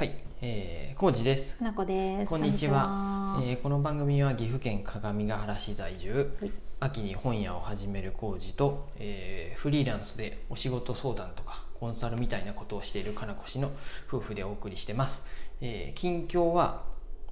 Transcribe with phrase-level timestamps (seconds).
[0.00, 1.62] はい、えー、コウジです。
[1.62, 2.26] なこです。
[2.26, 3.34] こんにちは。
[3.36, 6.52] こえーこの番組は岐阜県各務原市在住、はい。
[6.80, 13.72] 秋に本屋を始めるコウジと、えーフリーランスでお仕事相談とかコンサルみたいなことをしているかなこ氏の
[14.08, 15.22] 夫婦でお送りしてます。
[15.60, 16.84] えー近況は、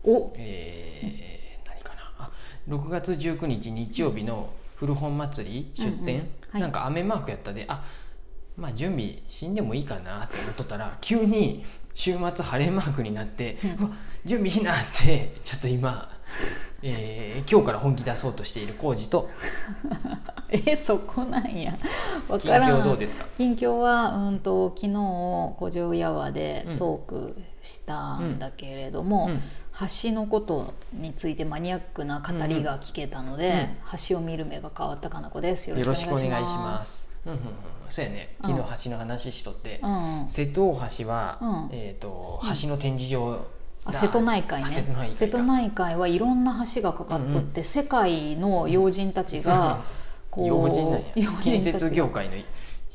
[0.04, 2.12] お、えー何かな。
[2.18, 2.30] あ
[2.68, 6.60] 6月19日日曜日の古本祭り出店、うんうんはい。
[6.60, 7.64] なんか雨マークやったで。
[7.66, 7.82] あ
[8.58, 11.64] まあ準備しんでもいいかなって思っとったら急に
[12.00, 16.10] 週末晴れマークになって、うん準備しなってちょっと今、
[16.82, 19.28] えー今日から本気出そうとしている工事と
[20.50, 21.76] え、そこなんや。
[22.28, 22.80] わ近からん。
[22.80, 23.24] 況どうですか？
[23.36, 29.26] 近況は、うんと、昨日、古城ヤワでうんトークしたんだけれども。
[29.30, 29.42] うん
[30.02, 33.68] 橋のことについてマニアックな語りが聞けたので、
[34.08, 35.70] 橋を見る目が変わったかなこです。
[35.70, 36.80] よよろしくお願いしま。
[36.80, 37.07] す。
[37.26, 37.42] うんうんうん、
[37.88, 43.46] そうやね昨日橋の話しとって、うん、瀬戸大橋は、うんえー、と橋の展示場
[43.84, 49.82] あ瀬戸内海ね瀬戸内海瀬戸内海はいろんな橋がかかっとって、世界の要人たちが、
[50.30, 52.34] こう要人なんや要建人たちが設業界の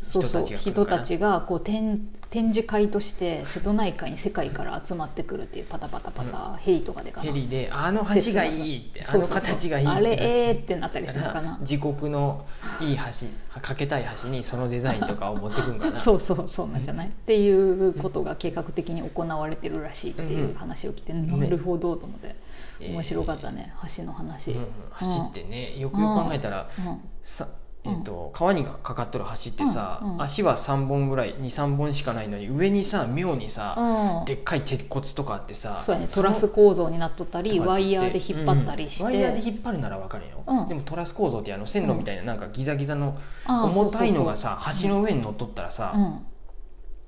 [0.04, 7.32] そうそう人たちがこう展展示会として瀬戸内海に世界から集まってくるっていうパタパタパタ、ヘリとかでかな。
[7.32, 11.60] ヘリであの橋がいいってあの形がいいあれえーってなったりするのかな。
[11.62, 12.44] 自国の
[12.82, 13.28] いい橋
[13.62, 15.98] 架けたい橋にそのデザインとかを持ってくんかな。
[16.02, 21.40] そうそうそうなんじゃない、っていうことが計画的に行われてるらしいっていう話を聞いて、ん。
[21.40, 22.36] なるほどと思って、
[22.80, 23.74] えー面白かったね。
[23.96, 24.58] 橋の話、うん。
[24.58, 24.68] うん。
[25.00, 27.00] 橋ってねよくよく考えたら、うん。
[27.22, 27.48] さ
[27.86, 30.22] えー、と川にかかっとる橋ってさ、うんうん。
[30.22, 34.26] 足は3本ぐらい23本しかないのに上にさ妙にさ、うん。
[34.26, 36.08] でっかい鉄骨とかあってさそうやね。
[36.08, 39.10] トラス構造になっとったりワイヤーで引っ張ったりして、うん。
[39.10, 40.68] ワイヤーで引っ張るなら分かるよ、うん。
[40.68, 43.18] でもトラス構造ってあの線路みたいななんかギザギザの
[43.48, 46.26] 重たいのがさ橋の上に乗っとったらさ、うん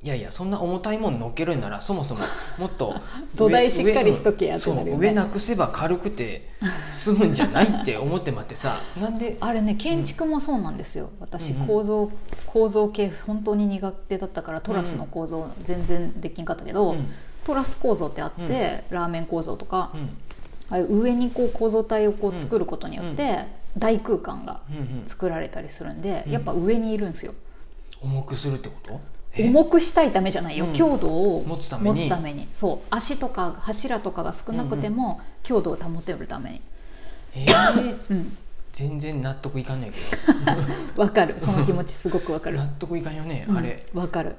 [0.03, 2.21] いやいやそんな重たいもん乗っけるんならそもそも
[2.59, 2.93] もっと
[3.33, 4.91] 土台しっかりしとけ上やってなるよね。
[4.91, 6.47] そう上なくせば軽くて
[6.91, 9.37] 済むんじゃないって思ってまってさ なんで？
[9.39, 11.67] あれね建築もそうなんですよ、私うんうん。
[11.67, 12.11] 構造
[12.45, 17.07] 構造系本当に苦手だったからトラスの構造全然できんかったけど、うん。
[17.43, 20.09] トラス構造ってあって、ラーメン構造とか、うん。
[20.69, 23.45] あ上にこう構造体をこう作ることによって、
[23.77, 25.03] 大空間がうんうん。
[25.07, 26.31] 作られたりするんで、うん。
[26.31, 27.33] やっぱ上にいるんですよ。
[28.01, 28.93] 重くするってこと？
[28.93, 28.97] え
[29.37, 30.73] 重くしたいためじゃないよ、うん。
[30.73, 32.09] 強度を持つために。
[32.09, 32.47] ために。
[32.53, 32.87] そう。
[32.89, 36.61] 足とか柱とかが少なくても、強度を保てるために。
[37.33, 37.97] えー。
[38.09, 38.37] うん。
[38.71, 39.97] 全然納得いかんねんけ
[40.99, 41.39] わかる。
[41.39, 42.57] その気持ちすごくわかる。
[42.57, 43.57] ど納得いかんよね、うん。
[43.57, 43.85] あれ。
[43.93, 44.35] わかる。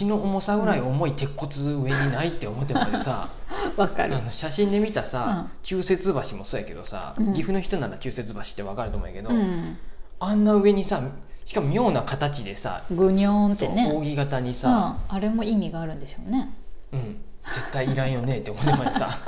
[0.00, 3.30] 橋の重さぐらい重い鉄骨上にないって思ってまでさ。
[3.76, 4.20] わかる。
[4.30, 5.50] 写真で見たさ、うん。
[5.62, 7.26] 中雪橋もそうやけどさ、うん。
[7.32, 9.78] 岐阜の人なら中雪橋って分かると思うけど、うん。
[10.18, 11.00] あんな上にさ
[11.46, 13.90] しかも妙な形でさ、ぐにょーんってね。
[13.94, 16.52] 扇形にうん、さ、あれも意味があるんでしょうね。
[16.92, 17.16] うん。
[17.46, 19.20] 絶対いらんよねって思ってまでさ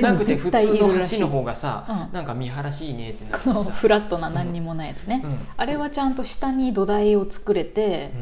[0.00, 2.14] なくて普絶対通の橋の方がさ、うん。
[2.14, 5.38] なんか見晴らしいいねってなってフラットな何にもないやつね、うん。
[5.54, 8.12] あれはちゃんと下に土台を作れて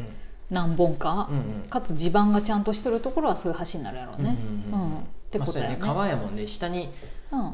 [0.49, 1.69] 何本か、うんうん。
[1.69, 4.37] かつ地盤がちゃんとしてるところはそういう橋になるやろうね、
[4.69, 6.47] うんうんうんってことだよね,、まあそうや川やもんね。
[6.47, 6.89] 下に
[7.31, 7.53] うん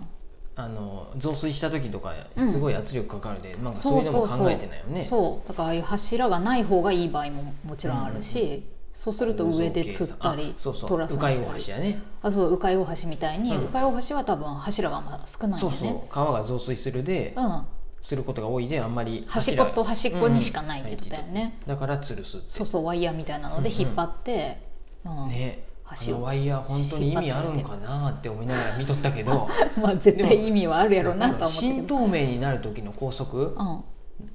[0.55, 3.73] あの増水した時とかうんすごい圧力かかるで、なん。
[3.73, 5.03] かそういうのも考えてないよね。
[5.03, 5.47] そう。
[5.47, 10.89] だからああいう柱がない方がいい場合ももちろんあるし、そうすると上で釣ったりあそうそう。
[10.89, 11.37] トラスしたり。
[11.37, 12.01] 大橋やね。
[12.21, 13.63] あそう迂海大橋みたいに、うん。
[13.65, 15.89] 迂海大橋は多分柱がまだ少ないそうよね。
[15.91, 17.65] そう川が増水するで、うん。
[18.03, 24.57] することが多いであんまり端っこと端っこにしかないってことだよね、だから吊るすそうそうワイヤーみたいなので引っ張って、
[25.05, 25.29] うん。
[25.29, 25.63] ね。
[25.69, 25.72] あ
[26.05, 29.47] 橋をのワイヤー本当に意味あるんかなって思いながら見とったけど。
[29.81, 33.55] まあ絶対意味はあるやろうなとは思ったけ新ど、東名になる時の高速。
[33.57, 33.83] うん。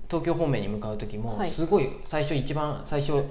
[0.09, 1.51] 東京方面に向かう時もはい。
[1.51, 3.25] すごい最初一番最初うん、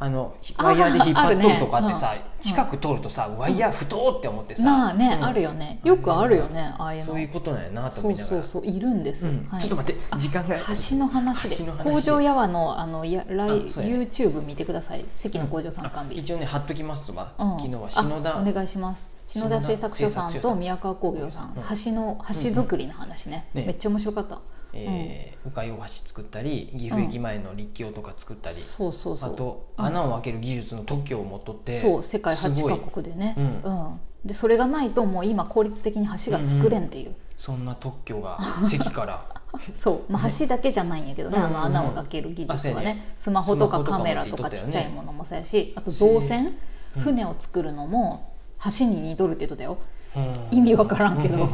[0.00, 5.24] あのワイヤーで引っ張っとるとかってさ、ねうん近く通るとさ、ワイヤー太って思ってさ、まあね、うん。
[5.24, 5.80] あるよね。
[5.82, 7.06] よくあるよねああいうの。
[7.06, 8.42] そういうことなんやなとそう思いながら。
[8.44, 9.48] そうそういるんです、うん。
[9.48, 9.60] はい。
[9.60, 10.56] ちょっと待って時間が。
[10.56, 11.56] 橋の話で。
[11.56, 11.90] 橋の話で。
[11.90, 13.56] 工場やわのあのやライね。
[13.66, 15.04] YouTube 見てください。
[15.16, 17.48] 関の工場参観日、一応ね貼っときますわ、うん。
[17.58, 17.90] 昨日は。
[17.90, 18.36] 篠田。
[18.36, 19.10] あお願いします。
[19.26, 21.62] 篠田製作所さんと宮川工業さん、うん。
[21.84, 23.64] 橋の橋作りの話ね、ね。
[23.66, 24.38] めっちゃ面白かった、
[24.72, 29.32] えー、鵜飼大橋作ったり岐阜駅前の立橋とか作ったり、そうそうそう。
[29.32, 29.84] あとうん。
[29.86, 32.78] 穴を開ける技術の特許を持っとって、そう世界8すごい。
[32.78, 33.44] カ国でね、うん。
[33.62, 34.00] うん。
[34.24, 38.38] でそれがないともう今効率的に橋が作れんっていう、そんな特許が
[38.68, 39.24] 関から。
[39.74, 42.94] そう、まあ、橋だけじゃないんやけどね、うんあの穴を開ける技術はね。
[42.94, 43.14] ね。
[43.16, 46.58] スマホとかカメラとかちっちゃいものもそうやしあと造船、
[46.96, 47.02] うん。
[47.02, 48.32] 船を作るのも
[48.78, 49.78] 橋に似とるって言ってたよ。
[50.16, 50.58] うん。
[50.58, 51.48] 意味わからんけど、う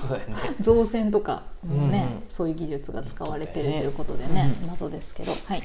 [0.00, 0.34] そうやね。
[0.60, 2.22] 造船とかもね、うんうん。
[2.28, 5.32] そういう技術が使われてるということでね、うん謎ですけど。
[5.32, 5.62] はい。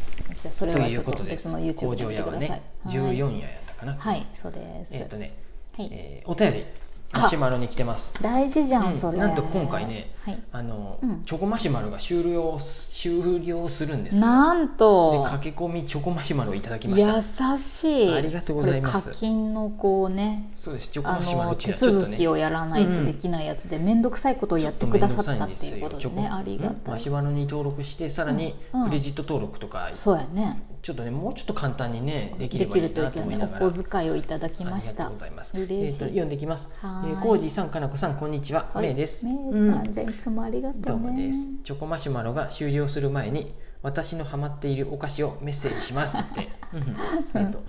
[0.51, 2.39] それとはちょっと別の YouTube で見てください。
[2.41, 2.49] ね
[2.83, 2.95] はい。
[2.95, 3.95] 14夜やったっかな。
[3.97, 5.37] はいそうです、えっ、とね、
[5.75, 6.61] はい、えーお便り。
[6.61, 8.13] あマシュマロに来てます。
[8.21, 9.17] 大事じゃん、うんそれ。
[9.17, 11.23] なんと今回ねはい、あの、うん。
[11.23, 14.21] チョコマシュマロが終了終了するんですよ。
[14.21, 17.51] なんでと駆け込みチョコマシュマロをいただきました。
[17.51, 18.13] 優しい。
[18.13, 19.09] ありがとうございます。
[19.09, 20.89] 課金のこうねそうです。
[20.89, 26.93] チョコあマシュマロのっていう手続きをやらないとできないやつで面倒くさいことをやってくださったっていうことでねありがたい。
[26.95, 28.87] マシュマロに登録してさらにうんうん。
[28.89, 35.57] クレジット登録とか、そうやねちょっとねもうちょっと簡単にねできれでばいいなと思いながらねお小遣いをいただきましありがたとうございます。
[35.57, 36.69] 嬉しいえーと読んでいきます。
[36.83, 38.69] えはーコージーさん、かなこさん、こんにちは。
[38.73, 39.25] はいめいです。
[39.25, 41.39] めいさん、じゃあいつもありがとどううねもです。
[41.63, 43.53] チョコマシュマロが終了する前に。
[43.83, 46.49] 私のハマっているお菓子をメッセージしますって。
[47.35, 47.63] えっと、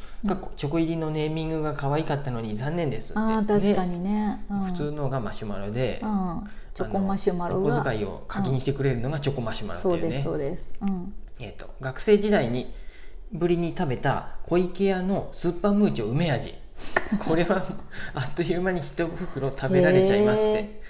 [0.57, 3.21] チョコ入りのネーミングが可愛かったのに残念ですって。
[3.21, 6.01] あー確かねにね、うん、普通のがマシュマロで。
[6.03, 6.45] うん、
[6.75, 10.09] チョコマシュマロお小遣いを課金してくれるのがチョコマシュマロってそういうね。
[10.09, 12.73] ですそうです、うん、えっと、学生時代に
[13.33, 16.55] ぶりに食べた小池屋のスーパームーチョ梅味。
[17.27, 17.65] これは
[18.15, 20.81] あっという間に一袋食べられちゃいますって、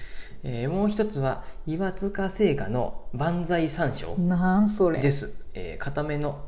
[0.43, 5.01] えーもう一つは岩塚製菓の万歳山椒なんそれ。
[5.01, 6.45] です、えー固めの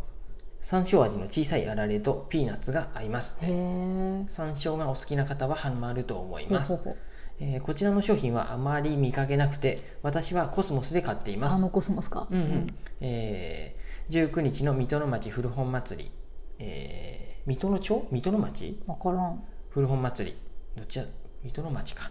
[0.61, 6.79] 山椒味の小さいあられとピーナッツが合います山椒がお好きな方はハマると思います。
[7.41, 11.57] えーこちらの商品はあまり見かけなくて私はコスモスで買っています。
[11.57, 12.39] あのコスモスか、うん。
[12.39, 12.75] うん。
[13.01, 13.80] えー
[14.11, 16.11] 19日の水戸の町古本祭り、
[16.59, 18.09] えー水戸の町？
[18.11, 18.83] 水戸の町？
[18.85, 19.45] 分からん。
[19.71, 20.37] 古本祭り。
[20.77, 21.05] どっちや？
[21.45, 22.11] 水戸の町か、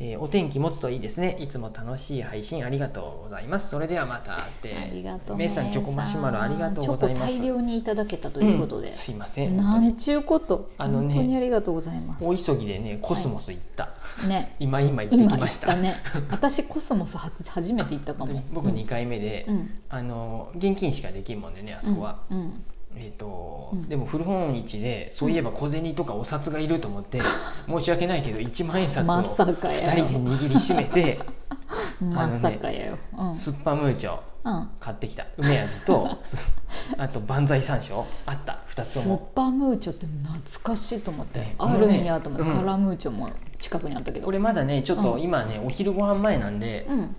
[0.00, 1.36] えーお天気持つといいですね。
[1.40, 3.68] いつも楽しい配信ありがとうございます。
[3.68, 7.32] それではまたってありがとうメイさんチョコマシュマロありがとうございます。
[7.32, 8.88] チョコ大量にいただけたということで。
[8.88, 9.56] うん、すいません。
[9.56, 10.70] なんちゅうこと。
[10.78, 12.24] あのね本当にありがとうございます。
[12.24, 13.90] 大急ぎでねコスモス行った、
[14.28, 14.54] ね。
[14.60, 15.68] 今今行って今きました。
[15.68, 15.96] たね。
[16.30, 18.42] 私コスモスは初めて行ったかも。
[18.52, 19.70] 僕2回目で、うん。
[19.88, 22.64] あの現金しかできんもんでねあそこは、うんうん
[22.96, 23.88] えーとうん。
[23.88, 27.20] でも古本市でそういえば小銭とかお札がいると思って、
[27.68, 31.20] 申し訳ないけど1万円札をまさかや2人で握りしめて
[32.00, 33.34] まさかやよ、うん。
[33.34, 34.68] スッパムーチョうん。
[34.80, 35.26] 買ってきた。
[35.36, 36.36] 梅味とす
[36.96, 38.60] あと万歳山椒あった。
[38.68, 44.24] 2つスッともパムーチョって懐かしいと思って、ねあるんやと思って、カラムーチョも近くにあったけど。
[44.24, 45.22] これまだねちょっとうん。
[45.22, 47.16] 今ねお昼ご飯前なんで、うん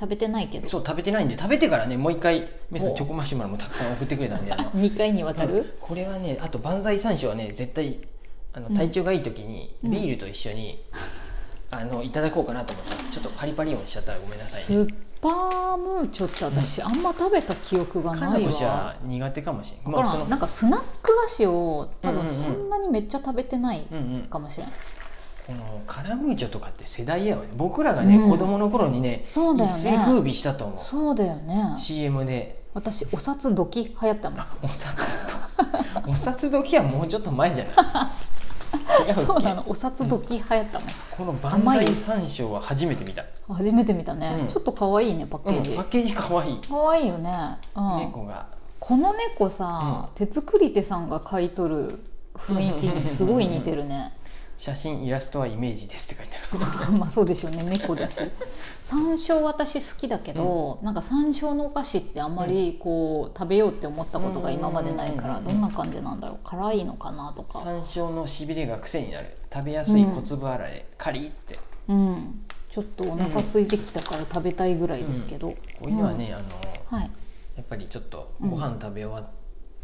[0.00, 0.66] 食べてないけど。
[0.66, 2.94] そう食べてないんで食べてからねもう一回メイさんお。
[2.94, 4.70] チョコマシュマロもたくさん送ってくれたんであの。
[4.80, 8.00] 2回にわたうんる、これはねあと万歳山椒はね絶対
[8.52, 8.76] あのうん。
[8.76, 9.90] 体調がいい時にうん。
[9.90, 10.82] ビールと一緒に、
[11.70, 12.94] あのいただこうかなと思った。
[13.12, 14.66] ちょっとパリパリ音しちゃったらごめんなさいね。
[14.66, 18.94] スッパームーチョって私、あんま食べた記憶がないわ。
[19.02, 19.94] 苦手かもしれん。
[19.94, 20.12] わからん。
[20.12, 22.26] そのなんかスナック菓子を多うんうんうん。
[22.26, 24.72] 分そんなにめっちゃ食べてないうんうんかもしれない、
[25.46, 27.48] このカラムーチョとかって世代やわね。
[27.56, 28.30] 僕らがね、うん。
[28.30, 29.76] 子供の頃にねそうだよね。
[29.76, 30.78] 一世風靡したと思う。
[30.78, 31.74] そうだよね。
[31.78, 32.62] CM で。
[32.72, 34.40] 私お札ドキ流行ったもん。
[34.40, 39.14] あお札とお札時はもうちょっと前じゃない？
[39.14, 39.62] そうなの。
[39.68, 44.46] お札ドキ流行ったもん、この万歳山椒は初めて見た、初めて見たね、うん。
[44.48, 46.54] ちょっと可愛いねパッケうん、ージ、パッケージかわい。
[46.54, 48.46] い可愛いよね、うん、猫が。
[48.80, 52.04] この猫さ、手作り手さんが買い取る
[52.34, 54.12] 雰囲気にすごい似てるね
[54.56, 56.92] 写真イラストはイメージですって書いてある。
[56.98, 57.64] まあそうでしょうね。
[57.64, 58.20] 猫だし。
[58.84, 66.38] 山椒私好きだけど、なんか山椒のお菓子ってあんまりこう食べようって思ったことが今までないからうんどんな感じなんだろう。
[66.44, 67.60] 辛いのかなとか。
[67.60, 69.36] 山椒のしびれが癖になる。
[69.52, 71.58] 食べやすい小粒あられ、カリって。
[71.88, 72.44] うん。
[72.70, 77.10] ちょっとお腹空いてきたから食べたいぐらいですけど、こういうのはね、あのはい。
[77.56, 78.50] やっぱりちょっとうん。
[78.50, 79.28] ご飯食べ終わ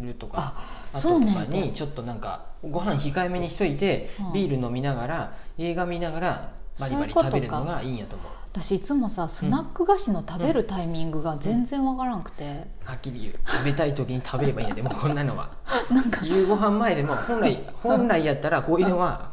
[0.01, 4.33] るとか、ああとかにちょっとなんかご飯控えめにしといて、うん。
[4.33, 8.33] ビール飲みながら映画見ながらバリバリ食べるのがいいんやと思う。
[8.53, 13.35] 私いつもさスナック菓子の食べるタイミングが全然わからんくて、はっきり言う。
[13.47, 15.51] 食べたい時に食べればいいんやでもうこんなのは。
[15.91, 16.25] なんか。
[16.25, 19.31] 夕ご飯前でも本来 本来やったらこういうのは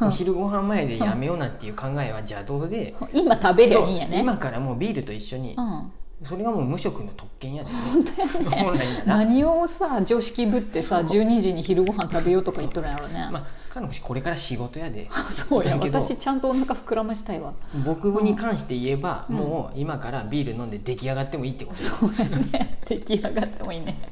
[0.00, 2.94] お昼ご飯前でやめようなっていう考えは邪道で。
[3.12, 4.20] 今食べりゃそういいんやね。
[4.20, 5.92] 今からもうビールと一緒にうん
[6.24, 8.26] それがもう無職の特権やで、ね、本当や
[8.74, 9.02] ね。
[9.06, 11.20] 何をさ常識ぶってさそう。
[11.20, 13.46] 12時に昼ご飯食べようとか言っとるんやろね、まあ
[13.76, 15.10] 彼女これから仕事やで。
[15.28, 15.76] そうや。
[15.76, 17.52] 私ちゃんとお腹膨らましたいわ。
[17.84, 19.36] 僕に関して言えば、うん。
[19.36, 21.78] もう今からビール飲んで出来上がってもいいってこと。
[21.78, 22.78] そうやね。
[22.86, 24.10] 出来上がってもいいね。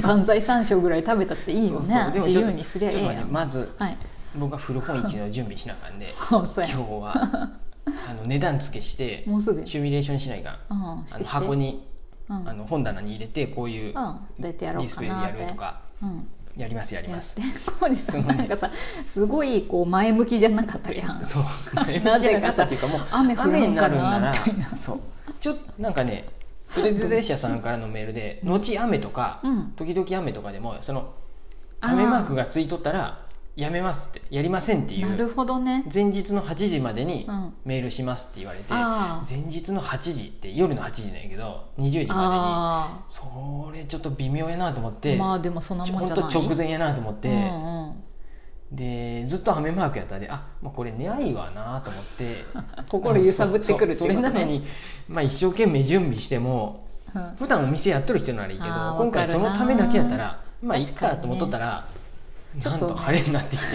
[0.00, 2.12] 万歳三章ぐらい食べたっていいよね。
[2.14, 3.96] 自由にすりゃえちょっとえやまずはい。
[4.36, 6.14] 僕は古本市の準備しなあかんで。
[6.30, 7.50] 今日は
[8.10, 9.66] あの値段付けしてもうすぐ？
[9.66, 10.58] シミュレーションしないかん。
[10.70, 11.86] うん箱に
[12.28, 12.48] うん。
[12.48, 13.94] あの本棚に入れてこういう
[14.38, 15.80] ディスプレイでやるとか。
[16.02, 16.28] うん。
[16.56, 17.36] やりますやります。
[17.78, 18.68] コーリさんなんかさ
[19.06, 21.44] すごいこう前向きじゃなかったやん そう。
[22.04, 24.32] なぜかさっていうかもう雨降るんかな？
[24.32, 24.76] みたいな？
[24.80, 25.00] そう。
[25.38, 26.28] ちょっとなんかね
[26.74, 29.72] トレズデシャさんからのメールで後雨とか、うん。
[29.76, 31.12] 時々雨とかでもその
[31.80, 33.20] 雨マークがついとったら
[33.58, 35.84] やめますってやりませんっていなるうほどね。
[35.92, 37.54] 前日の8時までにうん。
[37.64, 46.32] メールしますって言われて、あ前日の8時って夜の8時なんやけど20時まあでにそれちょっと微妙やなと思って、まあでもそんなもんじゃない。
[46.32, 48.04] 直前やなと思って、うんうん。
[48.70, 52.44] でずっと雨マークやったんであ、まあ、これ寝合いわなと思って
[52.88, 54.32] 心揺さぶってくるってそういうことね。
[54.34, 54.66] それなのに、
[55.08, 57.36] まあ、一生懸命準備してもうん。
[57.38, 61.88] 普段お店やっとる人ならいいけど今回そのためだけやったらまあいい確かと思っとったら、
[62.60, 62.86] ちょっと。
[62.86, 63.66] ねと晴れになってきて。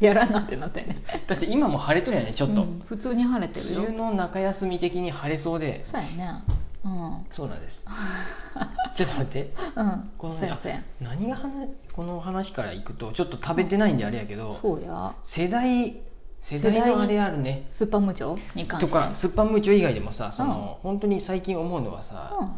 [0.00, 1.02] やらんなってなったよね。
[1.26, 2.82] だって今も晴れとるやねちょっと、うん。
[2.86, 3.80] 普通に晴れてるよ。
[3.80, 5.82] 梅雨の中休み的に晴れそうで。
[5.84, 6.42] そうやね。
[6.84, 7.26] うん。
[7.30, 7.84] そうなんです。
[8.94, 9.54] ちょっと待って。
[9.76, 10.10] うん。
[10.18, 10.82] このそうやそうや。
[11.00, 15.14] 何が話この話からいくとちょっと食べてないんであれやけどそうや。
[15.22, 16.00] 世代
[16.40, 17.64] 世代のあれあるね。
[17.68, 18.92] スーパームーチョに関して。
[18.92, 22.48] とかスッパムーチョ以外でもさその、本当に最近思うのはさ、うん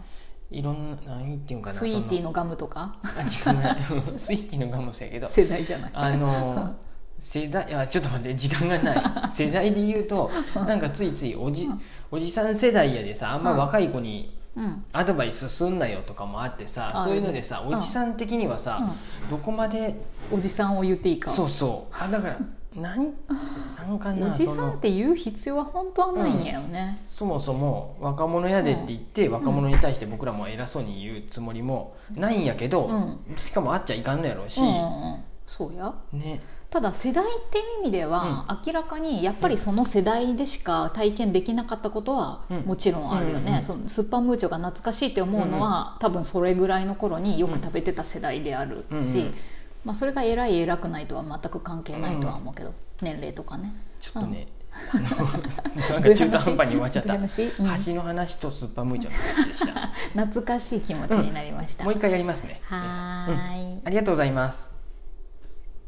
[0.50, 2.96] いろんな何っていうんかなスイーティーのそガムとか？
[3.02, 5.90] あ違うねスイーティーのガムもそうやけど世代じゃない。
[5.92, 6.76] あの
[7.18, 9.30] 世代いやちょっと待って時間がない。
[9.30, 11.80] 世代で言うとなんかついついおじ,、うん。
[12.10, 14.84] おじさん世代やでさあんま若い子にうん。
[14.92, 17.76] アドバイスすんなよとかもあってさ、あそういうのでさうん。
[17.76, 18.94] おじさん的にはさ、
[19.28, 19.96] どこまで
[20.30, 21.30] おじさんを言っていいか。
[21.30, 21.94] そうそう。
[21.94, 22.38] あだから
[22.76, 23.14] 何
[23.76, 33.36] なんかなおじさんって言う必要は本当はないんやよね、そもそも若者やでって言って、若者に対して僕らも偉そうに言うつもりもないんやけど、うん。
[33.36, 34.60] しかもあっちゃいかんのやろうし、
[35.46, 35.94] そうや。
[36.12, 36.40] ね。
[36.68, 42.60] ただ世代っていう意味では、明らかにやっぱりその世代でしか体験できなかったことはうん。
[42.62, 49.30] もちろんあるよね、そのスーパームーチョが懐かしいって思うのは、多分それぐらいの頃によく食べてた世代であるし、
[49.86, 53.72] まあ、それが偉い偉くないとは全く関係ないとは思うけど、年齢とかね。
[54.00, 54.48] ちょっとね、
[54.92, 57.14] あのなんか中途半端に終わっちゃった。
[57.86, 59.86] 橋の話とスーパームーチョの話でした。
[60.26, 62.60] 懐かしい気持ちになりました、もう一回やりますね。
[62.64, 63.80] はい。
[63.86, 64.75] ありがとうございます